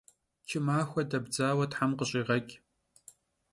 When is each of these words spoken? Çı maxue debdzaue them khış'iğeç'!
Çı 0.47 0.57
maxue 0.67 1.03
debdzaue 1.11 1.65
them 1.73 1.91
khış'iğeç'! 1.97 2.51